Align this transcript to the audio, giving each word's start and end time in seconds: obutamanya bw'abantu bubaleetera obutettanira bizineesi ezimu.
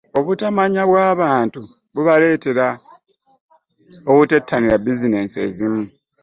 obutamanya 0.19 0.81
bw'abantu 0.89 1.61
bubaleetera 1.93 2.67
obutettanira 4.11 4.75
bizineesi 4.85 5.37
ezimu. 5.47 5.83